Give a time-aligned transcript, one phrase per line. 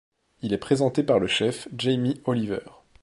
[0.41, 2.65] Il est présenté par le chef Jamie Oliver.